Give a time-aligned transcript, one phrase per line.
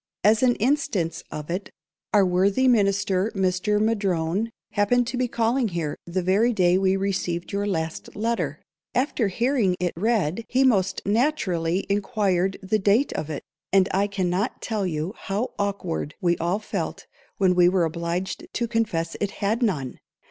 [0.31, 1.69] _As an instance of it,
[2.11, 7.51] our worthy minister, Mr M'Drone, happened to be calling here the very day we received
[7.51, 8.63] your last letter.
[8.95, 14.59] After hearing it read, he most naturally inquired the date of it; and I cannot
[14.59, 17.05] tell you how awkward we all felt
[17.37, 19.97] when we were obliged to confess it had _none!